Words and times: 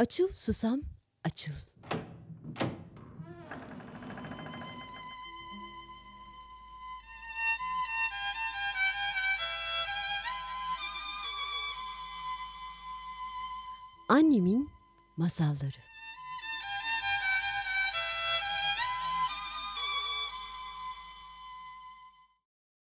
Açıl 0.00 0.28
susam, 0.32 0.80
açıl. 1.24 1.52
Annemin 14.08 14.68
masalları. 15.16 15.58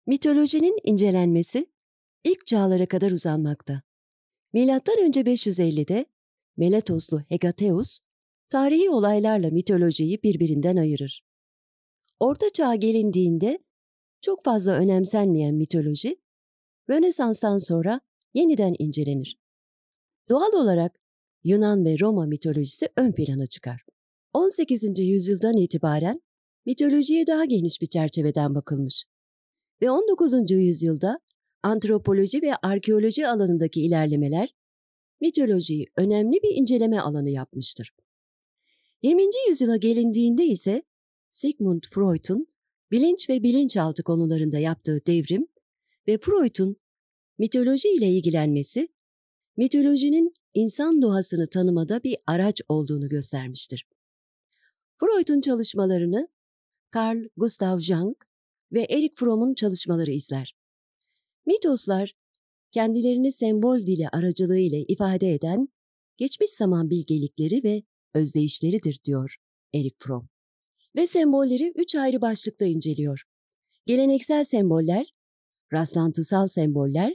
Mitolojinin 0.07 0.77
incelenmesi 0.83 1.65
ilk 2.23 2.45
çağlara 2.45 2.85
kadar 2.85 3.11
uzanmakta. 3.11 3.81
Milattan 4.53 4.99
önce 4.99 5.21
550'de 5.21 6.05
Meletoslu 6.59 7.19
Hegateus, 7.27 7.99
tarihi 8.49 8.89
olaylarla 8.89 9.49
mitolojiyi 9.49 10.23
birbirinden 10.23 10.75
ayırır. 10.75 11.23
Orta 12.19 12.49
çağa 12.53 12.75
gelindiğinde 12.75 13.59
çok 14.21 14.43
fazla 14.43 14.71
önemsenmeyen 14.71 15.55
mitoloji, 15.55 16.15
Rönesans'tan 16.89 17.57
sonra 17.57 18.01
yeniden 18.33 18.75
incelenir. 18.79 19.37
Doğal 20.29 20.53
olarak 20.53 20.99
Yunan 21.43 21.85
ve 21.85 21.99
Roma 21.99 22.25
mitolojisi 22.25 22.89
ön 22.97 23.11
plana 23.11 23.45
çıkar. 23.45 23.85
18. 24.33 24.99
yüzyıldan 24.99 25.57
itibaren 25.57 26.21
mitolojiye 26.65 27.27
daha 27.27 27.45
geniş 27.45 27.81
bir 27.81 27.87
çerçeveden 27.87 28.55
bakılmış 28.55 29.05
ve 29.81 29.91
19. 29.91 30.51
yüzyılda 30.51 31.19
antropoloji 31.63 32.41
ve 32.41 32.55
arkeoloji 32.55 33.27
alanındaki 33.27 33.81
ilerlemeler 33.81 34.58
mitolojiyi 35.21 35.87
önemli 35.95 36.39
bir 36.43 36.55
inceleme 36.55 36.99
alanı 36.99 37.29
yapmıştır. 37.29 37.91
20. 39.01 39.23
yüzyıla 39.49 39.77
gelindiğinde 39.77 40.45
ise 40.45 40.83
Sigmund 41.31 41.83
Freud'un 41.93 42.47
bilinç 42.91 43.29
ve 43.29 43.43
bilinçaltı 43.43 44.03
konularında 44.03 44.59
yaptığı 44.59 45.05
devrim 45.07 45.47
ve 46.07 46.17
Freud'un 46.17 46.77
mitoloji 47.37 47.89
ile 47.89 48.09
ilgilenmesi, 48.09 48.87
mitolojinin 49.57 50.33
insan 50.53 51.01
doğasını 51.01 51.49
tanımada 51.49 52.03
bir 52.03 52.15
araç 52.27 52.61
olduğunu 52.67 53.07
göstermiştir. 53.07 53.87
Freud'un 54.99 55.41
çalışmalarını 55.41 56.27
Carl 56.95 57.27
Gustav 57.37 57.79
Jung 57.79 58.15
ve 58.71 58.81
Erich 58.81 59.15
Fromm'un 59.15 59.53
çalışmaları 59.53 60.11
izler. 60.11 60.55
Mitoslar 61.45 62.13
kendilerini 62.71 63.31
sembol 63.31 63.79
dili 63.79 64.09
aracılığıyla 64.09 64.79
ifade 64.87 65.33
eden 65.33 65.67
geçmiş 66.17 66.49
zaman 66.49 66.89
bilgelikleri 66.89 67.63
ve 67.63 67.83
özdeyişleridir 68.13 68.99
diyor 69.05 69.35
Erik 69.73 69.95
Fromm. 69.99 70.29
Ve 70.95 71.07
sembolleri 71.07 71.73
üç 71.75 71.95
ayrı 71.95 72.21
başlıkta 72.21 72.65
inceliyor. 72.65 73.21
Geleneksel 73.85 74.43
semboller, 74.43 75.13
rastlantısal 75.73 76.47
semboller, 76.47 77.13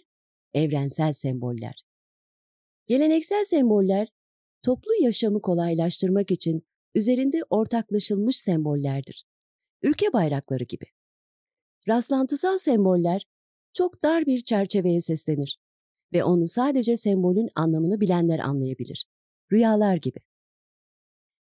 evrensel 0.55 1.13
semboller. 1.13 1.85
Geleneksel 2.87 3.45
semboller, 3.45 4.09
toplu 4.63 4.91
yaşamı 5.01 5.43
kolaylaştırmak 5.43 6.31
için 6.31 6.63
üzerinde 6.95 7.43
ortaklaşılmış 7.51 8.37
sembollerdir. 8.37 9.25
Ülke 9.83 10.13
bayrakları 10.13 10.65
gibi. 10.65 10.85
Rastlantısal 11.89 12.59
semboller, 12.59 13.27
çok 13.75 14.03
dar 14.03 14.27
bir 14.27 14.41
çerçeveye 14.41 15.01
seslenir 15.01 15.59
ve 16.13 16.25
onu 16.25 16.49
sadece 16.49 16.97
sembolün 16.97 17.49
anlamını 17.55 18.01
bilenler 18.01 18.39
anlayabilir. 18.39 19.07
Rüyalar 19.53 19.97
gibi. 19.97 20.19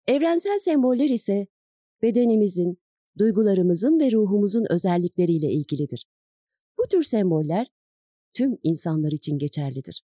Evrensel 0.08 0.59
semboller 0.59 1.09
ise 1.09 1.47
bedenimizin, 2.02 2.77
duygularımızın 3.17 3.99
ve 3.99 4.11
ruhumuzun 4.11 4.65
özellikleriyle 4.70 5.52
ilgilidir. 5.52 6.05
Bu 6.77 6.87
tür 6.87 7.03
semboller 7.03 7.67
tüm 8.33 8.58
insanlar 8.64 9.11
için 9.11 9.37
geçerlidir. 9.37 10.03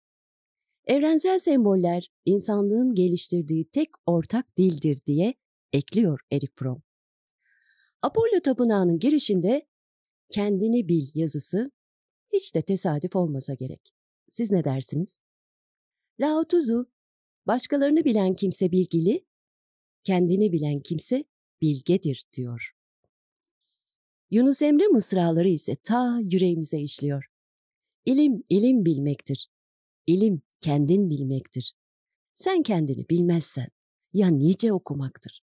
Evrensel 0.86 1.40
semboller 1.40 2.12
insanlığın 2.25 2.96
geliştirdiği 2.96 3.66
tek 3.66 3.90
ortak 4.06 4.58
dildir 4.58 5.06
diye 5.06 5.34
ekliyor 5.74 6.20
Erik 6.31 6.52
Fromm. 6.56 6.81
Apollo 8.02 8.40
Tapınağı'nın 8.44 9.00
girişinde 9.00 9.68
kendini 10.31 10.88
bil 10.88 11.08
yazısı 11.14 11.72
hiç 12.34 12.56
de 12.56 12.62
tesadüf 12.62 13.16
olmasa 13.16 13.54
gerek. 13.54 13.94
Siz 14.30 14.52
ne 14.52 14.64
dersiniz? 14.64 15.20
Lao 16.20 16.44
Tzu, 16.44 16.92
başkalarını 17.48 18.06
bilen 18.06 18.34
kimse 18.34 18.72
bilgili, 18.72 19.26
kendini 20.04 20.52
bilen 20.52 20.80
kimse 20.80 21.24
bilgedir 21.62 22.28
diyor. 22.34 22.72
Yunus 24.32 24.62
Emre 24.62 24.88
mısraları 24.88 25.50
ise 25.50 25.76
ta 25.76 26.20
yüreğimize 26.24 26.80
işliyor. 26.80 27.26
İlim, 28.06 28.44
ilim 28.50 28.86
bilmektir. 28.86 29.50
İlim, 30.08 30.42
kendin 30.62 31.09
bilmektir. 31.09 31.76
Sen 32.36 32.64
kendini 32.64 33.09
bilmezsen, 33.09 33.68
ya 34.14 34.28
nice 34.28 34.74
okumaktır. 34.74 35.44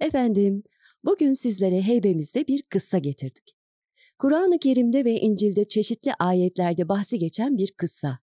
Efendim, 0.00 0.62
bugün 1.04 1.32
sizlere 1.32 1.82
heybemizde 1.82 2.46
bir 2.46 2.62
kıssa 2.62 2.98
getirdik. 2.98 3.57
Kur'an-ı 4.18 4.58
Kerim'de 4.58 5.04
ve 5.04 5.20
İncil'de 5.20 5.68
çeşitli 5.68 6.12
ayetlerde 6.18 6.88
bahsi 6.88 7.18
geçen 7.18 7.56
bir 7.58 7.72
kıssa. 7.76 8.18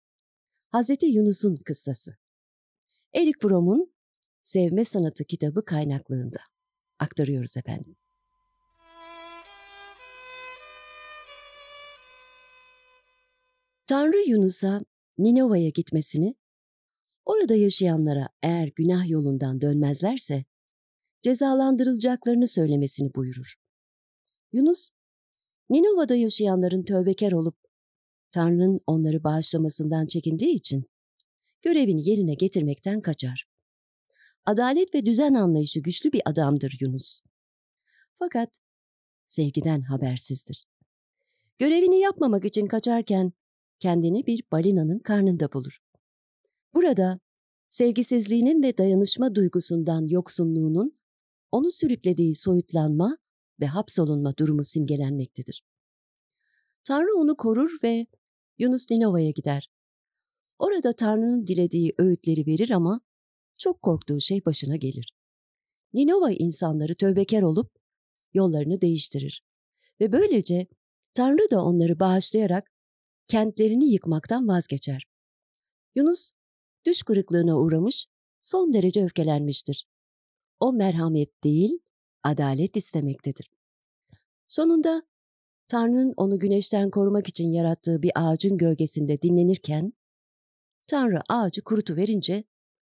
Hz. 0.74 0.90
Yunus'un 1.02 1.56
kıssası. 1.56 2.16
Erik 3.14 3.42
Fromm'un 3.42 3.94
Sevme 4.44 4.84
Sanatı 4.84 5.24
kitabı 5.24 5.64
kaynaklığında. 5.64 6.38
Aktarıyoruz 6.98 7.56
efendim. 7.56 7.96
Tanrı 13.86 14.30
Yunus'a 14.30 14.80
Ninova'ya 15.18 15.68
gitmesini, 15.68 16.34
orada 17.24 17.54
yaşayanlara 17.54 18.28
eğer 18.42 18.68
günah 18.76 19.08
yolundan 19.08 19.60
dönmezlerse 19.60 20.44
cezalandırılacaklarını 21.22 22.46
söylemesini 22.46 23.14
buyurur. 23.14 23.54
Yunus 24.52 24.90
Ninova'da 25.74 26.14
yaşayanların 26.14 26.82
tövbekar 26.82 27.32
olup 27.32 27.56
Tanrı'nın 28.30 28.80
onları 28.86 29.24
bağışlamasından 29.24 30.06
çekindiği 30.06 30.54
için 30.54 30.90
görevini 31.62 32.08
yerine 32.08 32.34
getirmekten 32.34 33.00
kaçar. 33.00 33.48
Adalet 34.44 34.94
ve 34.94 35.06
düzen 35.06 35.34
anlayışı 35.34 35.80
güçlü 35.80 36.12
bir 36.12 36.22
adamdır 36.24 36.76
Yunus. 36.80 37.20
Fakat 38.18 38.48
sevgiden 39.26 39.80
habersizdir. 39.80 40.64
Görevini 41.58 42.00
yapmamak 42.00 42.44
için 42.44 42.66
kaçarken 42.66 43.32
kendini 43.78 44.26
bir 44.26 44.42
balinanın 44.52 44.98
karnında 44.98 45.52
bulur. 45.52 45.78
Burada 46.74 47.20
sevgisizliğinin 47.70 48.62
ve 48.62 48.78
dayanışma 48.78 49.34
duygusundan 49.34 50.08
yoksunluğunun 50.08 50.98
onu 51.52 51.70
sürüklediği 51.70 52.34
soyutlanma 52.34 53.18
ve 53.60 53.66
hapsolunma 53.66 54.36
durumu 54.36 54.64
simgelenmektedir. 54.64 55.62
Tanrı 56.84 57.16
onu 57.16 57.36
korur 57.36 57.70
ve 57.82 58.06
Yunus 58.58 58.90
Ninova'ya 58.90 59.30
gider. 59.30 59.70
Orada 60.58 60.92
Tanrı'nın 60.92 61.46
dilediği 61.46 61.94
öğütleri 61.98 62.46
verir 62.46 62.70
ama 62.70 63.00
çok 63.58 63.82
korktuğu 63.82 64.20
şey 64.20 64.44
başına 64.44 64.76
gelir. 64.76 65.12
Ninova 65.92 66.30
insanları 66.30 66.94
tövbekar 66.94 67.42
olup 67.42 67.72
yollarını 68.34 68.80
değiştirir 68.80 69.44
ve 70.00 70.12
böylece 70.12 70.66
Tanrı 71.14 71.50
da 71.50 71.64
onları 71.64 72.00
bağışlayarak 72.00 72.70
kentlerini 73.28 73.92
yıkmaktan 73.92 74.48
vazgeçer. 74.48 75.04
Yunus 75.94 76.30
düş 76.86 77.02
kırıklığına 77.02 77.58
uğramış, 77.58 78.06
son 78.40 78.72
derece 78.72 79.04
öfkelenmiştir. 79.04 79.86
O 80.60 80.72
merhamet 80.72 81.44
değil, 81.44 81.78
adalet 82.22 82.76
istemektedir. 82.76 83.50
Sonunda 84.46 85.02
Tanrı'nın 85.68 86.14
onu 86.16 86.38
güneşten 86.38 86.90
korumak 86.90 87.28
için 87.28 87.48
yarattığı 87.48 88.02
bir 88.02 88.12
ağacın 88.14 88.58
gölgesinde 88.58 89.22
dinlenirken, 89.22 89.92
Tanrı 90.88 91.20
ağacı 91.28 91.64
kurutu 91.64 91.96
verince 91.96 92.44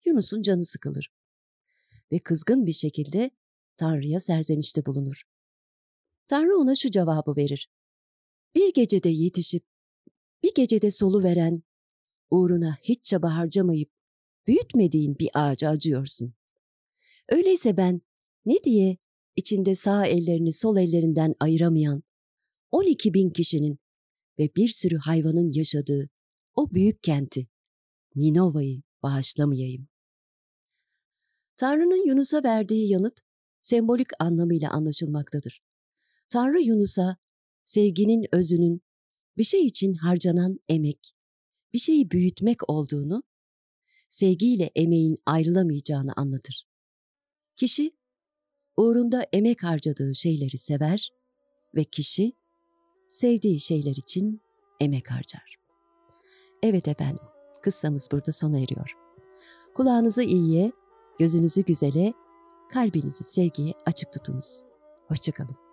Yunus'un 0.05 0.43
canı 0.43 0.65
sıkılır 0.65 1.13
ve 2.13 2.19
kızgın 2.19 2.67
bir 2.67 2.73
şekilde 2.73 3.31
Tanrı'ya 3.77 4.21
serzenişte 4.21 4.87
bulunur. 4.87 5.23
Tanrı 6.29 6.57
ona 6.57 6.75
şu 6.75 6.91
cevabı 6.91 7.37
verir. 7.37 7.71
Bir 8.55 8.75
gecede 8.75 9.09
yetişip, 9.09 9.65
bir 10.43 10.55
gecede 10.55 10.91
solu 10.91 11.23
veren, 11.23 11.63
uğruna 12.31 12.77
hiç 12.83 13.05
çaba 13.05 13.37
harcamayıp 13.37 13.91
büyütmediğin 14.47 15.19
bir 15.19 15.31
ağaca 15.35 15.69
acıyorsun. 15.69 16.35
Öyleyse 17.29 17.77
ben 17.77 18.01
ne 18.47 18.65
diye 18.65 18.97
içinde 19.37 19.75
sağ 19.75 20.07
ellerini 20.07 20.53
sol 20.53 20.77
ellerinden 20.77 21.35
ayıramayan 21.41 22.03
12 22.71 23.15
bin 23.15 23.31
kişinin 23.31 23.79
ve 24.39 24.51
bir 24.57 24.69
sürü 24.69 24.97
hayvanın 24.97 25.51
yaşadığı 25.51 26.11
o 26.55 26.75
büyük 26.75 27.03
kenti, 27.03 27.47
Ninova'yı 28.15 28.83
bağışlamayayım. 29.03 29.89
Tanrı'nın 31.57 32.07
Yunus'a 32.07 32.43
verdiği 32.43 32.91
yanıt 32.91 33.21
sembolik 33.63 34.09
anlamıyla 34.19 34.71
anlaşılmaktadır. 34.71 35.63
Tanrı 36.31 36.61
Yunus'a 36.61 37.17
sevginin 37.65 38.27
özünün 38.33 38.83
bir 39.37 39.45
şey 39.45 39.67
için 39.67 39.95
harcanan 39.95 40.59
emek, 40.69 41.15
bir 41.73 41.79
şeyi 41.79 42.11
büyütmek 42.11 42.71
olduğunu, 42.71 43.23
sevgiyle 44.11 44.71
emeğin 44.75 45.17
ayrılamayacağını 45.27 46.13
anlatır. 46.17 46.67
Kişi 47.57 47.91
uğrunda 48.77 49.27
emek 49.33 49.63
harcadığı 49.63 50.15
şeyleri 50.15 50.59
sever 50.59 51.11
ve 51.75 51.85
kişi 51.85 52.33
sevdiği 53.11 53.61
şeyler 53.61 53.97
için 53.97 54.41
emek 54.81 55.11
harcar. 55.11 55.57
Evet 56.63 56.89
efendim, 56.89 57.25
kıssamız 57.63 58.09
burada 58.13 58.33
sona 58.33 58.59
eriyor. 58.59 58.93
Kulağınızı 59.75 60.23
iyiye, 60.23 60.73
gözünüzü 61.19 61.63
güzele, 61.63 62.13
kalbinizi 62.71 63.25
sevgiye 63.25 63.73
açık 63.87 64.13
tutunuz. 64.13 64.63
Hoşçakalın. 65.09 65.64